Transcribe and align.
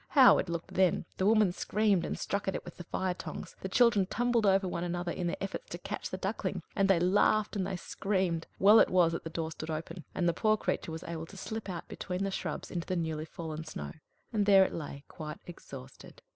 How 0.07 0.39
it 0.39 0.49
looked 0.49 0.73
then! 0.73 1.05
The 1.17 1.27
woman 1.27 1.51
screamed, 1.51 2.07
and 2.07 2.17
struck 2.17 2.47
at 2.47 2.55
it 2.55 2.65
with 2.65 2.77
the 2.77 2.85
fire 2.85 3.13
tongs; 3.13 3.55
the 3.61 3.69
children 3.69 4.07
tumbled 4.07 4.47
over 4.47 4.67
one 4.67 4.83
another 4.83 5.11
in 5.11 5.27
their 5.27 5.37
efforts 5.39 5.69
to 5.69 5.77
catch 5.77 6.09
the 6.09 6.17
Duckling; 6.17 6.63
and 6.75 6.89
they 6.89 6.99
laughed 6.99 7.55
and 7.55 7.67
they 7.67 7.75
screamed! 7.75 8.47
well 8.57 8.79
it 8.79 8.89
was 8.89 9.11
that 9.11 9.23
the 9.23 9.29
door 9.29 9.51
stood 9.51 9.69
open, 9.69 10.03
and 10.15 10.27
the 10.27 10.33
poor 10.33 10.57
creature 10.57 10.91
was 10.91 11.03
able 11.03 11.27
to 11.27 11.37
slip 11.37 11.69
out 11.69 11.87
between 11.87 12.23
the 12.23 12.31
shrubs 12.31 12.71
into 12.71 12.87
the 12.87 12.95
newly 12.95 13.25
fallen 13.25 13.63
snow 13.63 13.91
there 14.33 14.65
it 14.65 14.73
lay 14.73 15.03
quite 15.07 15.37
exhausted. 15.45 16.23